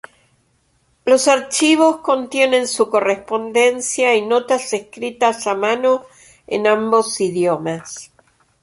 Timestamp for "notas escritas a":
4.25-5.53